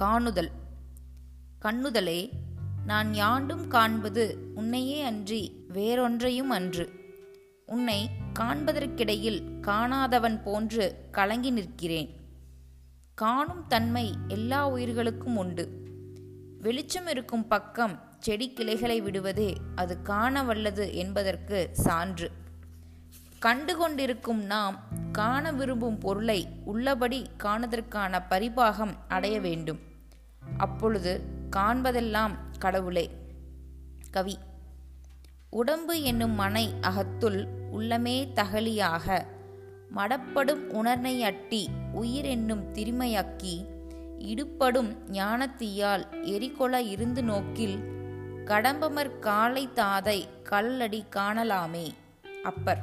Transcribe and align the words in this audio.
காணுதல். 0.00 0.50
கண்ணுதலே 1.62 2.30
நான் 2.86 3.14
யாண்டும் 3.14 3.68
காண்பது 3.68 4.52
உன்னையே 4.54 5.02
அன்றி 5.02 5.64
வேறொன்றையும் 5.68 6.50
அன்று. 6.50 6.92
உன்னை 7.66 8.10
காண்பதற்கிடையில் 8.38 9.42
காணாதவன் 9.60 10.42
போன்று 10.42 11.08
கலங்கி 11.10 11.50
நிற்கிறேன். 11.50 12.16
காணும் 13.14 13.66
தன்மை 13.68 14.14
எல்லா 14.28 14.68
உயிர்களுக்கும் 14.68 15.36
உண்டு. 15.36 15.68
வெளிச்சம் 16.60 17.06
இருக்கும் 17.06 17.48
பக்கம் 17.48 18.02
செடி 18.18 18.52
கிளைகளை 18.52 19.00
விடுவதே 19.00 19.56
அது 19.74 20.02
காண 20.02 20.42
வல்லது 20.42 20.94
என்பதற்கு 20.94 21.68
சான்று. 21.72 22.30
கண்டு 23.38 23.76
கொண்டிருக்கும் 23.76 24.44
நாம் 24.44 25.02
காண 25.16 25.52
விரும்பும் 25.52 25.98
பொருளை 25.98 26.48
உள்ளபடி 26.64 27.26
காணுதற்கான 27.42 28.20
பரிபாகம் 28.30 28.94
அடைய 29.08 29.40
வேண்டும். 29.40 29.80
அப்பொழுது 30.56 31.12
காண்பதெல்லாம் 31.56 32.34
கடவுளே. 32.58 33.04
கவி 34.10 34.38
உடம்பு 35.50 35.94
என்னும் 36.02 36.34
மனை 36.34 36.64
அகத்துள் 36.80 37.38
உள்ளமே 37.72 38.16
தகலியாக 38.34 39.24
மடப்படும் 39.96 40.64
உணர்னை 40.70 41.22
அட்டி 41.22 41.62
உயிர் 41.92 42.24
என்னும் 42.24 42.64
திருமையக்கி 42.72 43.54
இடுப்படும் 44.18 44.90
ஞானத்தீயால் 45.12 46.04
எரிகொள 46.32 46.74
இருந்து 46.88 47.22
நோக்கில் 47.22 47.76
கடம்பமர் 48.44 49.18
காலை 49.18 49.68
தாதை 49.74 50.18
கல்லடி 50.50 51.02
காணலாமே. 51.16 51.86
அப்பர் 52.44 52.82